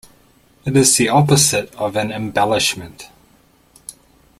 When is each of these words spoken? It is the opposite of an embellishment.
It 0.65 0.75
is 0.75 0.97
the 0.97 1.09
opposite 1.09 1.71
of 1.75 1.95
an 1.95 2.11
embellishment. 2.11 3.09